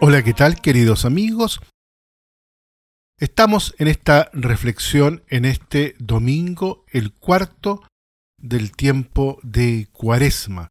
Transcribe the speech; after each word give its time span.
Hola, 0.00 0.22
¿qué 0.24 0.32
tal 0.32 0.62
queridos 0.62 1.04
amigos? 1.04 1.60
Estamos 3.18 3.74
en 3.78 3.88
esta 3.88 4.30
reflexión 4.32 5.24
en 5.28 5.44
este 5.44 5.94
domingo, 5.98 6.86
el 6.88 7.12
cuarto 7.12 7.82
del 8.38 8.72
tiempo 8.72 9.38
de 9.42 9.88
Cuaresma. 9.92 10.68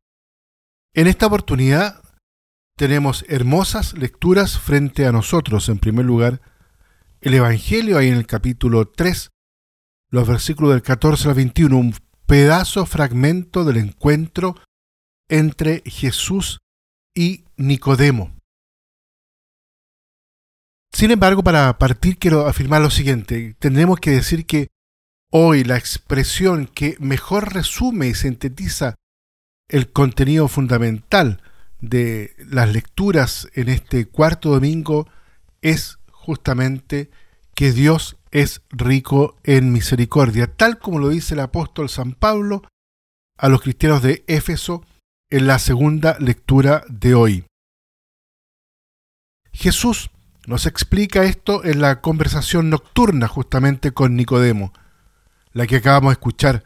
En 0.96 1.06
esta 1.06 1.28
oportunidad 1.28 2.01
tenemos 2.82 3.24
hermosas 3.28 3.94
lecturas 3.94 4.58
frente 4.58 5.06
a 5.06 5.12
nosotros. 5.12 5.70
En 5.70 5.78
primer 5.78 6.04
lugar, 6.04 6.42
el 7.22 7.36
Evangelio, 7.36 7.96
ahí 7.96 8.08
en 8.08 8.16
el 8.16 8.26
capítulo 8.26 8.88
3, 8.88 9.30
los 10.10 10.28
versículos 10.28 10.72
del 10.72 10.82
14 10.82 11.30
al 11.30 11.36
21, 11.36 11.78
un 11.78 11.94
pedazo, 12.26 12.88
fragmento 12.88 13.66
del 13.66 13.78
encuentro 13.78 14.56
entre 15.30 15.84
Jesús 15.86 16.58
y 17.16 17.46
Nicodemo. 17.56 18.36
Sin 20.92 21.12
embargo, 21.12 21.44
para 21.44 21.78
partir 21.78 22.18
quiero 22.18 22.48
afirmar 22.48 22.82
lo 22.82 22.90
siguiente. 22.90 23.56
Tendremos 23.60 24.00
que 24.00 24.10
decir 24.10 24.48
que 24.48 24.70
hoy 25.30 25.64
la 25.64 25.78
expresión 25.78 26.66
que 26.66 26.98
mejor 27.00 27.54
resume 27.54 28.08
y 28.08 28.16
sintetiza 28.16 28.96
el 29.70 29.92
contenido 29.92 30.48
fundamental 30.48 31.44
de 31.82 32.36
las 32.38 32.72
lecturas 32.72 33.48
en 33.54 33.70
este 33.70 34.06
cuarto 34.06 34.50
domingo 34.50 35.08
es 35.62 36.00
justamente 36.12 37.10
que 37.56 37.72
Dios 37.72 38.18
es 38.32 38.62
rico 38.70 39.36
en 39.44 39.74
misericordia, 39.74 40.48
tal 40.48 40.80
como 40.80 41.00
lo 41.00 41.10
dice 41.10 41.34
el 41.34 41.42
apóstol 41.42 41.90
San 41.90 42.14
Pablo 42.14 42.64
a 43.38 43.50
los 43.50 43.62
cristianos 43.62 44.02
de 44.02 44.24
Éfeso 44.28 44.86
en 45.30 45.48
la 45.48 45.60
segunda 45.60 46.18
lectura 46.20 46.84
de 46.88 47.16
hoy. 47.16 47.46
Jesús 49.52 50.12
nos 50.48 50.66
explica 50.66 51.24
esto 51.24 51.64
en 51.66 51.82
la 51.82 52.02
conversación 52.02 52.70
nocturna 52.70 53.28
justamente 53.28 53.92
con 53.92 54.16
Nicodemo, 54.16 54.74
la 55.52 55.68
que 55.68 55.78
acabamos 55.78 56.12
de 56.12 56.14
escuchar 56.14 56.64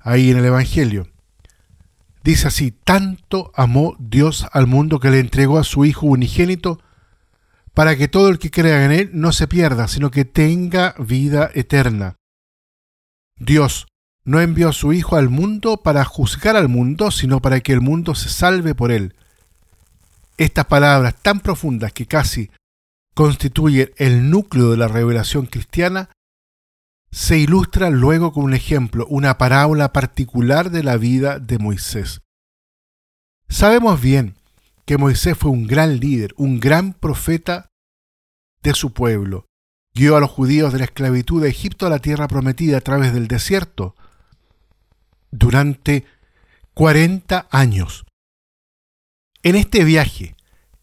ahí 0.00 0.30
en 0.30 0.38
el 0.38 0.44
Evangelio. 0.44 1.08
Dice 2.26 2.48
así, 2.48 2.72
tanto 2.72 3.52
amó 3.54 3.94
Dios 4.00 4.48
al 4.50 4.66
mundo 4.66 4.98
que 4.98 5.10
le 5.10 5.20
entregó 5.20 5.58
a 5.58 5.62
su 5.62 5.84
Hijo 5.84 6.06
unigénito, 6.06 6.82
para 7.72 7.96
que 7.96 8.08
todo 8.08 8.30
el 8.30 8.40
que 8.40 8.50
crea 8.50 8.84
en 8.84 8.90
Él 8.90 9.10
no 9.12 9.30
se 9.30 9.46
pierda, 9.46 9.86
sino 9.86 10.10
que 10.10 10.24
tenga 10.24 10.96
vida 10.98 11.52
eterna. 11.54 12.16
Dios 13.38 13.86
no 14.24 14.40
envió 14.40 14.70
a 14.70 14.72
su 14.72 14.92
Hijo 14.92 15.14
al 15.14 15.28
mundo 15.28 15.76
para 15.84 16.04
juzgar 16.04 16.56
al 16.56 16.68
mundo, 16.68 17.12
sino 17.12 17.40
para 17.40 17.60
que 17.60 17.72
el 17.72 17.80
mundo 17.80 18.16
se 18.16 18.28
salve 18.28 18.74
por 18.74 18.90
Él. 18.90 19.14
Estas 20.36 20.64
palabras 20.64 21.14
tan 21.22 21.38
profundas 21.38 21.92
que 21.92 22.06
casi 22.06 22.50
constituye 23.14 23.94
el 23.98 24.30
núcleo 24.30 24.72
de 24.72 24.78
la 24.78 24.88
revelación 24.88 25.46
cristiana, 25.46 26.08
se 27.10 27.38
ilustra 27.38 27.90
luego 27.90 28.32
con 28.32 28.44
un 28.44 28.54
ejemplo, 28.54 29.06
una 29.08 29.38
parábola 29.38 29.92
particular 29.92 30.70
de 30.70 30.82
la 30.82 30.96
vida 30.96 31.38
de 31.38 31.58
Moisés. 31.58 32.20
Sabemos 33.48 34.00
bien 34.00 34.34
que 34.84 34.98
Moisés 34.98 35.36
fue 35.36 35.50
un 35.50 35.66
gran 35.66 35.98
líder, 35.98 36.34
un 36.36 36.60
gran 36.60 36.92
profeta 36.92 37.70
de 38.62 38.74
su 38.74 38.92
pueblo. 38.92 39.46
Guió 39.94 40.16
a 40.16 40.20
los 40.20 40.30
judíos 40.30 40.72
de 40.72 40.80
la 40.80 40.84
esclavitud 40.84 41.42
de 41.42 41.48
Egipto 41.48 41.86
a 41.86 41.90
la 41.90 42.00
tierra 42.00 42.28
prometida 42.28 42.78
a 42.78 42.82
través 42.82 43.14
del 43.14 43.28
desierto 43.28 43.94
durante 45.30 46.04
40 46.74 47.48
años. 47.50 48.04
En 49.42 49.56
este 49.56 49.84
viaje, 49.84 50.36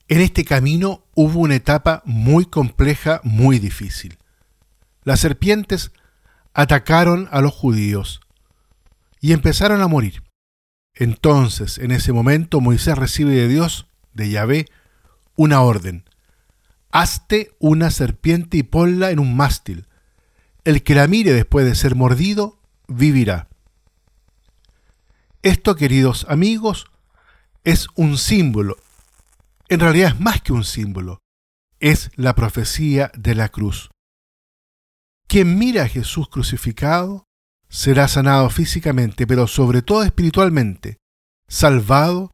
en 0.07 0.21
este 0.21 0.45
camino 0.45 1.05
hubo 1.15 1.39
una 1.39 1.55
etapa 1.55 2.01
muy 2.05 2.45
compleja, 2.45 3.21
muy 3.23 3.59
difícil. 3.59 4.17
Las 5.03 5.19
serpientes 5.19 5.91
atacaron 6.53 7.27
a 7.31 7.41
los 7.41 7.53
judíos 7.53 8.21
y 9.19 9.33
empezaron 9.33 9.81
a 9.81 9.87
morir. 9.87 10.23
Entonces, 10.93 11.77
en 11.77 11.91
ese 11.91 12.13
momento, 12.13 12.61
Moisés 12.61 12.97
recibe 12.97 13.31
de 13.31 13.47
Dios, 13.47 13.87
de 14.13 14.29
Yahvé, 14.29 14.65
una 15.35 15.61
orden. 15.61 16.03
Hazte 16.91 17.55
una 17.59 17.89
serpiente 17.89 18.57
y 18.57 18.63
ponla 18.63 19.09
en 19.09 19.19
un 19.19 19.35
mástil. 19.35 19.87
El 20.63 20.83
que 20.83 20.93
la 20.93 21.07
mire 21.07 21.33
después 21.33 21.65
de 21.65 21.75
ser 21.75 21.95
mordido, 21.95 22.59
vivirá. 22.87 23.47
Esto, 25.41 25.75
queridos 25.75 26.25
amigos, 26.29 26.85
es 27.63 27.87
un 27.95 28.17
símbolo, 28.17 28.77
en 29.69 29.79
realidad 29.79 30.13
es 30.13 30.19
más 30.19 30.41
que 30.41 30.53
un 30.53 30.63
símbolo, 30.63 31.21
es 31.79 32.11
la 32.15 32.35
profecía 32.35 33.11
de 33.15 33.35
la 33.35 33.49
cruz. 33.49 33.89
Quien 35.33 35.57
mira 35.57 35.85
a 35.85 35.87
Jesús 35.87 36.29
crucificado 36.29 37.25
será 37.67 38.07
sanado 38.07 38.51
físicamente, 38.51 39.25
pero 39.25 39.47
sobre 39.47 39.81
todo 39.81 40.03
espiritualmente, 40.03 40.99
salvado 41.49 42.29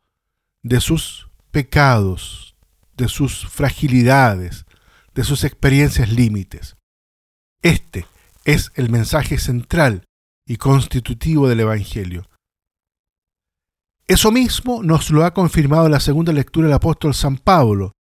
de 0.64 0.82
sus 0.82 1.30
pecados, 1.50 2.58
de 2.98 3.08
sus 3.08 3.48
fragilidades, 3.48 4.66
de 5.16 5.24
sus 5.24 5.46
experiencias 5.46 6.12
límites. 6.12 6.76
Este 7.62 8.06
es 8.44 8.74
el 8.76 8.90
mensaje 8.90 9.38
central 9.38 10.04
y 10.46 10.58
constitutivo 10.58 11.48
del 11.48 11.62
Evangelio. 11.62 12.30
Eso 14.08 14.30
mismo 14.30 14.84
nos 14.84 15.10
lo 15.10 15.24
ha 15.24 15.34
confirmado 15.34 15.88
la 15.88 16.02
segunda 16.02 16.34
lectura 16.34 16.68
el 16.68 16.74
apóstol 16.74 17.14
San 17.14 17.38
Pablo, 17.38 17.94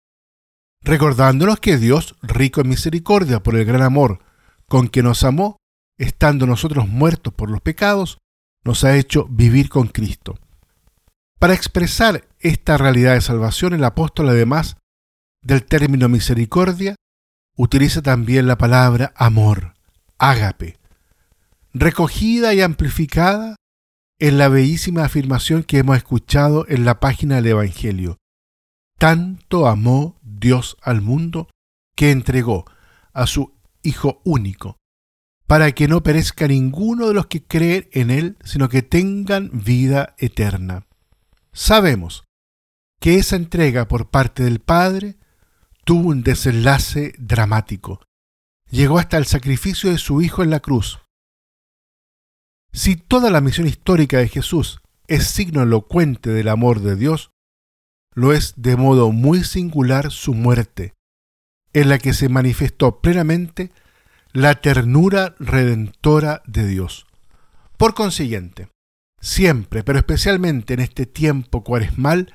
recordándonos 0.82 1.60
que 1.60 1.76
Dios, 1.76 2.16
rico 2.20 2.60
en 2.60 2.70
misericordia 2.70 3.41
por 3.41 3.54
el 3.54 3.64
gran 3.64 3.82
amor 3.82 4.26
con 4.68 4.88
que 4.88 5.02
nos 5.02 5.24
amó, 5.24 5.56
estando 5.98 6.46
nosotros 6.46 6.88
muertos 6.88 7.32
por 7.32 7.50
los 7.50 7.60
pecados, 7.60 8.18
nos 8.64 8.84
ha 8.84 8.96
hecho 8.96 9.26
vivir 9.30 9.68
con 9.68 9.88
Cristo. 9.88 10.38
Para 11.38 11.54
expresar 11.54 12.28
esta 12.40 12.76
realidad 12.76 13.14
de 13.14 13.20
salvación, 13.20 13.72
el 13.72 13.84
apóstol, 13.84 14.28
además 14.28 14.76
del 15.42 15.64
término 15.64 16.08
misericordia, 16.08 16.96
utiliza 17.56 18.02
también 18.02 18.46
la 18.46 18.58
palabra 18.58 19.12
amor, 19.16 19.74
ágape, 20.18 20.78
recogida 21.72 22.54
y 22.54 22.60
amplificada 22.60 23.56
en 24.20 24.38
la 24.38 24.48
bellísima 24.48 25.04
afirmación 25.04 25.62
que 25.62 25.78
hemos 25.78 25.96
escuchado 25.96 26.66
en 26.68 26.84
la 26.84 26.98
página 26.98 27.36
del 27.36 27.46
Evangelio. 27.46 28.18
Tanto 28.98 29.68
amó 29.68 30.18
Dios 30.22 30.76
al 30.82 31.00
mundo 31.02 31.48
que 31.94 32.10
entregó 32.10 32.64
a 33.12 33.26
su 33.26 33.57
Hijo 33.82 34.20
único, 34.24 34.76
para 35.46 35.72
que 35.72 35.88
no 35.88 36.02
perezca 36.02 36.46
ninguno 36.48 37.08
de 37.08 37.14
los 37.14 37.26
que 37.26 37.44
creen 37.44 37.88
en 37.92 38.10
Él, 38.10 38.36
sino 38.44 38.68
que 38.68 38.82
tengan 38.82 39.50
vida 39.52 40.14
eterna. 40.18 40.86
Sabemos 41.52 42.24
que 43.00 43.16
esa 43.16 43.36
entrega 43.36 43.88
por 43.88 44.10
parte 44.10 44.42
del 44.42 44.60
Padre 44.60 45.16
tuvo 45.84 46.10
un 46.10 46.22
desenlace 46.22 47.14
dramático. 47.18 48.00
Llegó 48.70 48.98
hasta 48.98 49.16
el 49.16 49.24
sacrificio 49.24 49.90
de 49.90 49.98
su 49.98 50.20
Hijo 50.20 50.42
en 50.42 50.50
la 50.50 50.60
cruz, 50.60 50.98
si 52.72 52.96
toda 52.96 53.30
la 53.30 53.40
misión 53.40 53.66
histórica 53.66 54.18
de 54.18 54.28
Jesús 54.28 54.80
es 55.06 55.26
signo 55.26 55.62
elocuente 55.62 56.30
del 56.30 56.48
amor 56.48 56.80
de 56.80 56.96
Dios, 56.96 57.32
lo 58.14 58.32
es 58.32 58.54
de 58.56 58.76
modo 58.76 59.10
muy 59.10 59.42
singular 59.44 60.10
su 60.10 60.34
muerte, 60.34 60.94
en 61.73 61.88
la 61.88 61.99
que 61.99 62.12
se 62.12 62.29
manifestó 62.29 63.00
plenamente 63.00 63.70
la 64.32 64.61
ternura 64.61 65.35
redentora 65.38 66.43
de 66.47 66.67
Dios. 66.67 67.06
Por 67.76 67.94
consiguiente, 67.94 68.69
siempre, 69.20 69.82
pero 69.82 69.99
especialmente 69.99 70.75
en 70.75 70.81
este 70.81 71.06
tiempo 71.06 71.65
cuaresmal, 71.65 72.35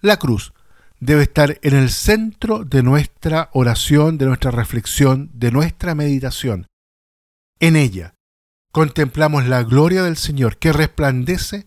la 0.00 0.16
cruz 0.18 0.52
debe 0.98 1.22
estar 1.22 1.58
en 1.62 1.74
el 1.74 1.90
centro 1.90 2.64
de 2.64 2.82
nuestra 2.82 3.50
oración, 3.52 4.18
de 4.18 4.26
nuestra 4.26 4.50
reflexión, 4.50 5.30
de 5.34 5.50
nuestra 5.50 5.94
meditación. 5.94 6.66
En 7.58 7.76
ella, 7.76 8.14
contemplamos 8.72 9.46
la 9.46 9.62
gloria 9.62 10.02
del 10.02 10.16
Señor 10.16 10.58
que 10.58 10.72
resplandece 10.72 11.66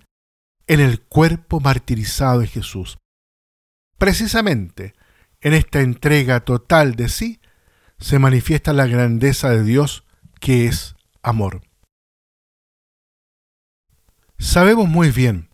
en 0.68 0.80
el 0.80 1.02
cuerpo 1.02 1.60
martirizado 1.60 2.40
de 2.40 2.48
Jesús. 2.48 2.98
Precisamente 3.98 4.94
en 5.44 5.54
esta 5.54 5.82
entrega 5.82 6.40
total 6.40 6.96
de 6.96 7.10
sí 7.10 7.40
se 8.00 8.18
manifiesta 8.18 8.74
la 8.74 8.88
grandeza 8.88 9.50
de 9.50 9.64
Dios 9.64 10.06
que 10.40 10.66
es 10.66 10.96
amor. 11.22 11.62
Sabemos 14.40 14.88
muy 14.90 15.12
bien, 15.12 15.50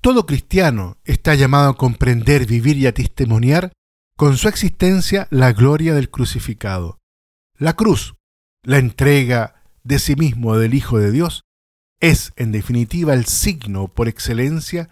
todo 0.00 0.26
cristiano 0.26 0.98
está 1.04 1.34
llamado 1.34 1.70
a 1.70 1.76
comprender, 1.76 2.46
vivir 2.46 2.76
y 2.76 2.86
a 2.86 2.94
testimoniar 2.94 3.72
con 4.16 4.36
su 4.36 4.48
existencia 4.48 5.28
la 5.30 5.52
gloria 5.52 5.94
del 5.94 6.10
crucificado. 6.10 6.98
La 7.58 7.74
cruz, 7.74 8.14
la 8.62 8.78
entrega 8.78 9.62
de 9.84 9.98
sí 9.98 10.16
mismo 10.16 10.56
del 10.56 10.74
Hijo 10.74 10.98
de 10.98 11.10
Dios, 11.10 11.42
es 12.00 12.32
en 12.36 12.50
definitiva 12.50 13.14
el 13.14 13.26
signo 13.26 13.88
por 13.88 14.08
excelencia 14.08 14.90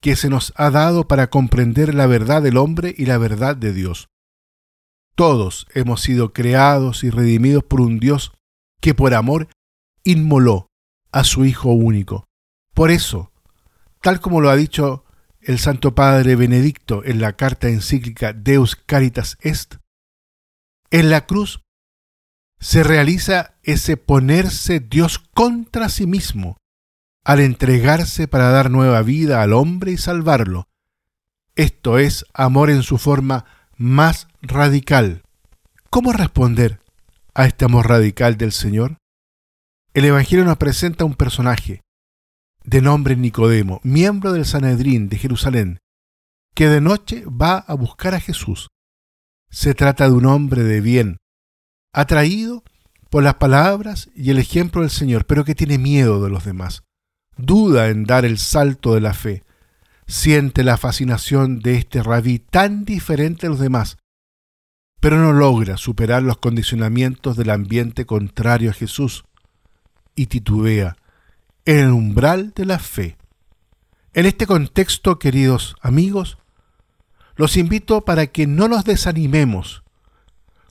que 0.00 0.16
se 0.16 0.28
nos 0.28 0.52
ha 0.56 0.70
dado 0.70 1.08
para 1.08 1.30
comprender 1.30 1.94
la 1.94 2.06
verdad 2.06 2.42
del 2.42 2.56
hombre 2.56 2.94
y 2.96 3.06
la 3.06 3.18
verdad 3.18 3.56
de 3.56 3.72
Dios. 3.72 4.08
Todos 5.14 5.66
hemos 5.74 6.02
sido 6.02 6.32
creados 6.32 7.02
y 7.02 7.10
redimidos 7.10 7.64
por 7.64 7.80
un 7.80 7.98
Dios 7.98 8.32
que 8.80 8.94
por 8.94 9.14
amor 9.14 9.48
inmoló 10.04 10.68
a 11.10 11.24
su 11.24 11.44
Hijo 11.44 11.70
único. 11.70 12.26
Por 12.74 12.90
eso, 12.90 13.32
tal 14.02 14.20
como 14.20 14.40
lo 14.40 14.50
ha 14.50 14.56
dicho 14.56 15.04
el 15.40 15.58
Santo 15.58 15.94
Padre 15.94 16.36
Benedicto 16.36 17.02
en 17.04 17.20
la 17.20 17.34
carta 17.34 17.68
encíclica 17.68 18.32
Deus 18.32 18.76
Caritas 18.76 19.38
Est, 19.40 19.76
en 20.90 21.10
la 21.10 21.26
cruz 21.26 21.62
se 22.60 22.82
realiza 22.82 23.54
ese 23.62 23.96
ponerse 23.96 24.80
Dios 24.80 25.18
contra 25.18 25.88
sí 25.88 26.06
mismo 26.06 26.56
al 27.26 27.40
entregarse 27.40 28.28
para 28.28 28.50
dar 28.50 28.70
nueva 28.70 29.02
vida 29.02 29.42
al 29.42 29.52
hombre 29.52 29.90
y 29.90 29.96
salvarlo. 29.96 30.68
Esto 31.56 31.98
es 31.98 32.24
amor 32.32 32.70
en 32.70 32.84
su 32.84 32.98
forma 32.98 33.46
más 33.76 34.28
radical. 34.42 35.24
¿Cómo 35.90 36.12
responder 36.12 36.78
a 37.34 37.46
este 37.46 37.64
amor 37.64 37.88
radical 37.88 38.36
del 38.36 38.52
Señor? 38.52 38.98
El 39.92 40.04
Evangelio 40.04 40.44
nos 40.44 40.56
presenta 40.56 41.04
un 41.04 41.16
personaje 41.16 41.82
de 42.62 42.80
nombre 42.80 43.16
Nicodemo, 43.16 43.80
miembro 43.82 44.32
del 44.32 44.46
Sanedrín 44.46 45.08
de 45.08 45.18
Jerusalén, 45.18 45.80
que 46.54 46.68
de 46.68 46.80
noche 46.80 47.24
va 47.24 47.56
a 47.58 47.74
buscar 47.74 48.14
a 48.14 48.20
Jesús. 48.20 48.68
Se 49.50 49.74
trata 49.74 50.08
de 50.08 50.14
un 50.14 50.26
hombre 50.26 50.62
de 50.62 50.80
bien, 50.80 51.16
atraído 51.92 52.62
por 53.10 53.24
las 53.24 53.34
palabras 53.34 54.10
y 54.14 54.30
el 54.30 54.38
ejemplo 54.38 54.82
del 54.82 54.90
Señor, 54.90 55.26
pero 55.26 55.44
que 55.44 55.56
tiene 55.56 55.76
miedo 55.76 56.22
de 56.22 56.30
los 56.30 56.44
demás. 56.44 56.84
Duda 57.36 57.88
en 57.88 58.04
dar 58.04 58.24
el 58.24 58.38
salto 58.38 58.94
de 58.94 59.00
la 59.00 59.14
fe. 59.14 59.42
Siente 60.06 60.64
la 60.64 60.76
fascinación 60.76 61.58
de 61.60 61.76
este 61.76 62.02
rabí 62.02 62.38
tan 62.38 62.84
diferente 62.84 63.46
a 63.46 63.50
los 63.50 63.58
demás, 63.58 63.98
pero 65.00 65.18
no 65.18 65.32
logra 65.32 65.76
superar 65.76 66.22
los 66.22 66.38
condicionamientos 66.38 67.36
del 67.36 67.50
ambiente 67.50 68.06
contrario 68.06 68.70
a 68.70 68.74
Jesús 68.74 69.24
y 70.14 70.26
titubea 70.26 70.96
en 71.64 71.78
el 71.78 71.90
umbral 71.90 72.52
de 72.54 72.64
la 72.64 72.78
fe. 72.78 73.16
En 74.14 74.24
este 74.24 74.46
contexto, 74.46 75.18
queridos 75.18 75.76
amigos, 75.82 76.38
los 77.34 77.56
invito 77.56 78.04
para 78.04 78.28
que 78.28 78.46
no 78.46 78.68
nos 78.68 78.84
desanimemos 78.84 79.82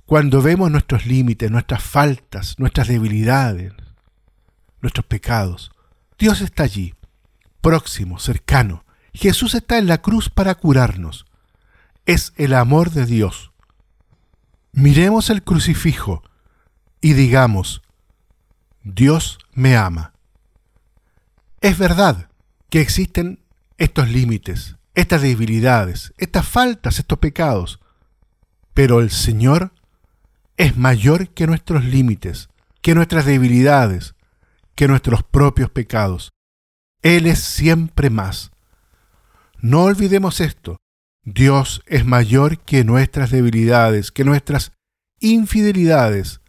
cuando 0.05 0.41
vemos 0.41 0.71
nuestros 0.71 1.05
límites, 1.05 1.51
nuestras 1.51 1.83
faltas, 1.83 2.57
nuestras 2.57 2.87
debilidades, 2.87 3.73
nuestros 4.81 5.05
pecados. 5.05 5.74
Dios 6.17 6.41
está 6.41 6.63
allí, 6.63 6.93
próximo, 7.61 8.19
cercano. 8.19 8.85
Jesús 9.13 9.55
está 9.55 9.77
en 9.77 9.87
la 9.87 10.01
cruz 10.01 10.29
para 10.29 10.55
curarnos. 10.55 11.25
Es 12.05 12.33
el 12.37 12.53
amor 12.53 12.91
de 12.91 13.05
Dios. 13.05 13.51
Miremos 14.71 15.29
el 15.29 15.43
crucifijo 15.43 16.23
y 17.01 17.13
digamos, 17.13 17.81
Dios 18.83 19.39
me 19.53 19.75
ama. 19.75 20.13
Es 21.61 21.77
verdad 21.77 22.29
que 22.69 22.81
existen 22.81 23.39
estos 23.77 24.09
límites, 24.09 24.75
estas 24.93 25.21
debilidades, 25.21 26.13
estas 26.17 26.47
faltas, 26.47 26.99
estos 26.99 27.19
pecados, 27.19 27.79
pero 28.73 28.99
el 28.99 29.09
Señor 29.09 29.71
es 30.57 30.77
mayor 30.77 31.29
que 31.29 31.47
nuestros 31.47 31.83
límites, 31.83 32.49
que 32.81 32.95
nuestras 32.95 33.25
debilidades, 33.25 34.15
que 34.75 34.87
nuestros 34.87 35.23
propios 35.23 35.69
pecados. 35.69 36.31
Él 37.01 37.27
es 37.27 37.39
siempre 37.39 38.09
más. 38.09 38.51
No 39.59 39.83
olvidemos 39.83 40.41
esto. 40.41 40.77
Dios 41.23 41.81
es 41.87 42.05
mayor 42.05 42.59
que 42.59 42.83
nuestras 42.83 43.31
debilidades, 43.31 44.11
que 44.11 44.23
nuestras 44.23 44.73
infidelidades, 45.19 46.41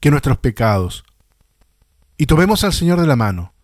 que 0.00 0.10
nuestros 0.10 0.38
pecados. 0.38 1.04
Y 2.16 2.26
tomemos 2.26 2.64
al 2.64 2.72
Señor 2.72 3.00
de 3.00 3.06
la 3.06 3.16
mano, 3.16 3.54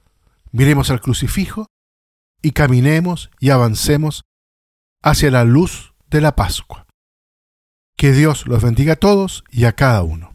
miremos 0.50 0.90
al 0.90 1.00
crucifijo 1.00 1.66
y 2.42 2.52
caminemos 2.52 3.30
y 3.38 3.50
avancemos 3.50 4.24
hacia 5.02 5.30
la 5.30 5.44
luz 5.44 5.94
de 6.08 6.20
la 6.20 6.34
Pascua. 6.36 6.86
Que 7.96 8.12
Dios 8.12 8.46
los 8.46 8.62
bendiga 8.62 8.94
a 8.94 8.96
todos 8.96 9.44
y 9.50 9.64
a 9.64 9.72
cada 9.72 10.02
uno. 10.02 10.30